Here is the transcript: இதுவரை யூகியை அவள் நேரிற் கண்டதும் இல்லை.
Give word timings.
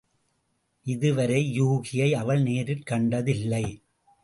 இதுவரை 0.85 1.61
யூகியை 1.61 2.09
அவள் 2.11 2.41
நேரிற் 2.43 2.83
கண்டதும் 2.83 3.33
இல்லை. 3.33 3.65